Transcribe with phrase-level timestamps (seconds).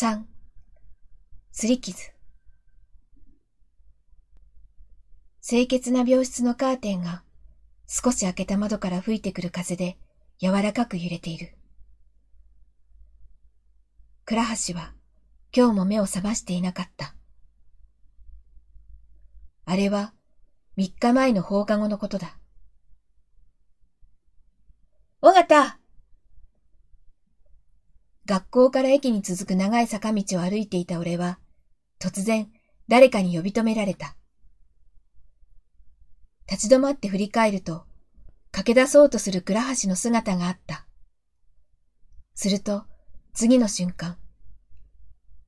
[0.00, 0.22] 3、
[1.50, 1.98] すり傷。
[5.44, 7.24] 清潔な病室のカーテンが
[7.88, 9.98] 少し開けた窓から吹いてくる風で
[10.38, 11.52] 柔らかく揺れている。
[14.24, 14.92] 倉橋は
[15.52, 17.16] 今日も目を覚ましていなかった。
[19.64, 20.12] あれは
[20.76, 22.38] 三日前の放課後のことだ。
[25.22, 25.77] 尾形
[28.28, 31.38] 学校から駅に続く長い坂道を歩いていた俺は、
[31.98, 32.52] 突然
[32.86, 34.16] 誰かに呼び止められた。
[36.46, 37.86] 立ち止まって振り返ると、
[38.52, 40.84] 駆け出そうとする倉橋の姿があった。
[42.34, 42.84] すると、
[43.32, 44.18] 次の瞬間、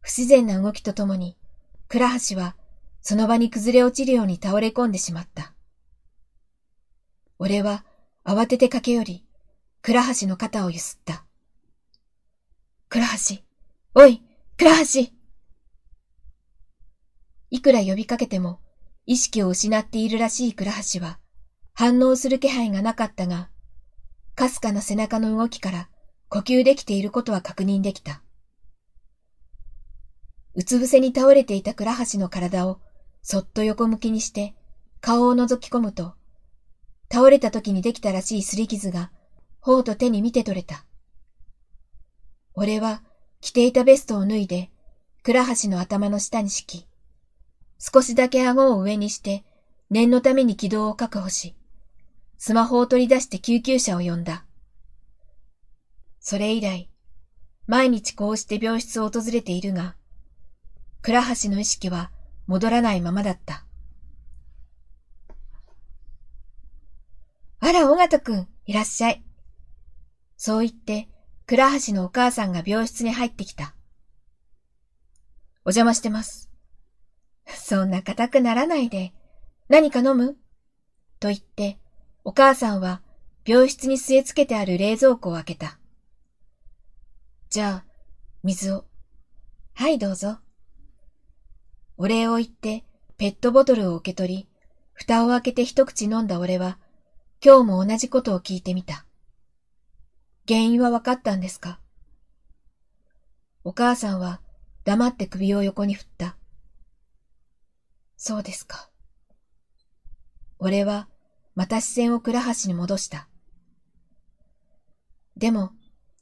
[0.00, 1.36] 不自然な動きとともに、
[1.86, 2.56] 倉橋は
[3.02, 5.54] その場に崩れ落ちるように倒れ込んでしまった。
[7.38, 7.84] 俺は
[8.24, 9.24] 慌てて駆け寄り、
[9.80, 11.23] 倉橋の肩をゆすった。
[12.88, 13.42] 倉橋、
[13.94, 14.22] おい、
[14.56, 14.70] 倉
[15.04, 15.12] 橋
[17.50, 18.60] いくら呼びかけても
[19.06, 21.18] 意識を失っているらしい倉橋は
[21.72, 23.50] 反応する気配がなかったが、
[24.36, 25.88] かすかな背中の動きから
[26.28, 28.22] 呼吸できていることは確認できた。
[30.54, 32.80] うつ伏せに倒れていた倉橋の体を
[33.22, 34.54] そっと横向きにして
[35.00, 36.14] 顔を覗き込むと、
[37.12, 39.10] 倒れた時にできたらしい擦り傷が
[39.60, 40.84] 頬と手に見て取れた。
[42.54, 43.02] 俺は
[43.40, 44.70] 着ていたベストを脱いで
[45.22, 46.86] 倉橋の頭の下に敷き、
[47.78, 49.44] 少しだけ顎を上にして
[49.90, 51.56] 念のために軌道を確保し、
[52.38, 54.44] スマホを取り出して救急車を呼んだ。
[56.20, 56.90] それ以来、
[57.66, 59.96] 毎日こうして病室を訪れているが、
[61.02, 62.10] 倉橋の意識は
[62.46, 63.64] 戻らないままだった。
[67.60, 69.24] あら、尾形くん、いらっしゃい。
[70.36, 71.08] そう言って、
[71.46, 73.74] 倉橋のお母さんが病室に入ってきた。
[75.66, 76.50] お邪魔してます。
[77.46, 79.12] そんな硬くならないで、
[79.68, 80.36] 何か飲む？
[81.20, 81.78] と言って、
[82.24, 83.02] お母さんは
[83.44, 85.78] 病室に据え付けてある冷蔵庫を開けた。
[87.50, 87.84] じゃあ、
[88.42, 88.86] 水を。
[89.74, 90.38] はい、どうぞ。
[91.98, 92.84] お礼を言って、
[93.18, 94.48] ペットボトルを受け取り、
[94.94, 96.78] 蓋を開けて一口飲んだ俺は、
[97.44, 99.04] 今日も同じことを聞いてみた。
[100.46, 101.80] 原因は分かったんですか？
[103.64, 104.42] お母さんは
[104.84, 106.36] 黙って首を横に振った。
[108.16, 108.90] そうですか。
[110.58, 111.08] 俺は
[111.54, 113.26] また視線を倉橋に戻した。
[115.36, 115.72] でも、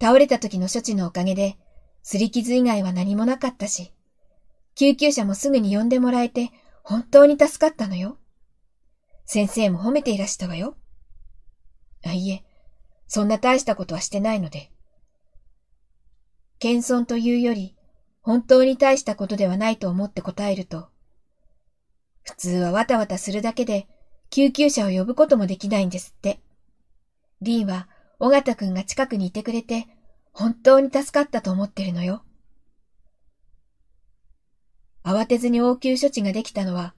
[0.00, 1.58] 倒れた時の処置のおかげで、
[2.02, 3.92] 擦り傷以外は何もなかったし、
[4.74, 6.50] 救急車もすぐに呼んでもらえて、
[6.82, 8.18] 本当に助かったのよ。
[9.26, 10.76] 先生も褒めていらしたわよ。
[12.04, 12.44] あ、いえ、
[13.06, 14.70] そんな大したことはしてないので。
[16.58, 17.76] 謙遜というより、
[18.22, 20.88] 本当に大したことではないと思って答えると、
[22.22, 23.86] 普通はわたわたするだけで
[24.30, 26.40] 救急車を呼ぶこともできないんですって。
[27.40, 29.86] リーは、尾形くんが近くにいてくれて、
[30.32, 32.22] 本当に助かったと思ってるのよ。
[35.04, 36.94] 慌てずに応急処置ができたのは、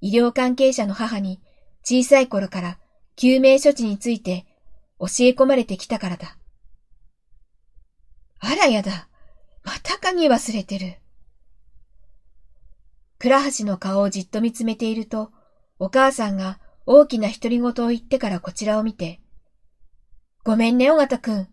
[0.00, 1.40] 医療関係者の母に
[1.82, 2.78] 小さい頃から
[3.16, 4.46] 救命処置について
[5.02, 6.38] 教え込まれてきたからだ。
[8.38, 9.08] あらやだ。
[9.64, 10.94] また鍵忘れてる。
[13.18, 15.32] 倉橋の顔をじっと見つめていると、
[15.80, 19.20] お母さんが大きな独り言を言ってからこちらを見て、
[20.44, 21.48] ごめんね、尾形くん。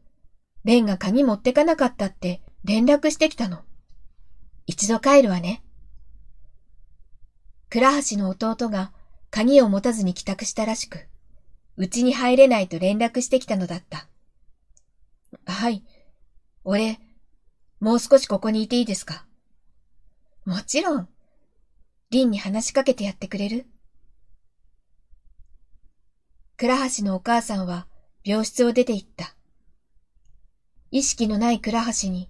[0.63, 3.63] レンが鍵持ってかなかったって連絡してきたの。
[4.67, 5.63] 一度帰るわね。
[7.71, 8.91] 倉橋の弟が
[9.31, 11.08] 鍵を持たずに帰宅したらしく、
[11.79, 14.09] うちに入れないと連絡してきたのだった。
[15.45, 15.81] はい。
[16.65, 16.99] 俺、
[17.79, 19.25] もう少しここにいていいですか？
[20.45, 21.07] もちろん。
[22.09, 23.65] リンに話しかけてやってくれる？
[26.57, 27.87] 倉橋のお母さんは
[28.25, 29.33] 病室を出て行った。
[30.91, 32.29] 意識のない倉橋に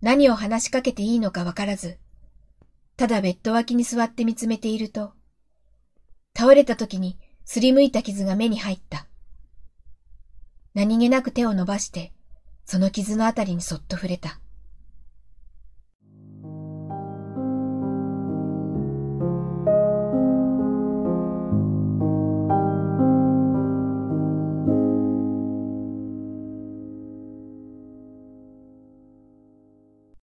[0.00, 1.98] 何を話しかけていいのかわからず、
[2.96, 5.12] ただベッド脇に座って見つめていると、
[6.34, 7.18] 倒れた時に
[7.52, 9.08] すりむいた傷が目に入った。
[10.72, 12.12] 何気なく手を伸ばして、
[12.64, 14.38] その傷のあたりにそっと触れた。